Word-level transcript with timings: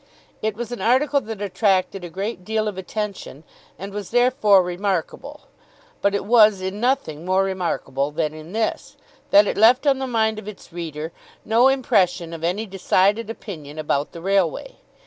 It 0.41 0.55
was 0.55 0.71
an 0.71 0.81
article 0.81 1.21
that 1.21 1.43
attracted 1.43 2.03
a 2.03 2.09
great 2.09 2.43
deal 2.43 2.67
of 2.67 2.75
attention 2.75 3.43
and 3.77 3.93
was 3.93 4.09
therefore 4.09 4.63
remarkable, 4.63 5.41
but 6.01 6.15
it 6.15 6.25
was 6.25 6.59
in 6.59 6.79
nothing 6.79 7.23
more 7.23 7.43
remarkable 7.43 8.09
than 8.09 8.33
in 8.33 8.51
this, 8.51 8.97
that 9.29 9.45
it 9.45 9.57
left 9.57 9.85
on 9.85 9.99
the 9.99 10.07
mind 10.07 10.39
of 10.39 10.47
its 10.47 10.73
reader 10.73 11.11
no 11.45 11.67
impression 11.67 12.33
of 12.33 12.43
any 12.43 12.65
decided 12.65 13.29
opinion 13.29 13.77
about 13.77 14.11
the 14.11 14.21
railway. 14.23 14.77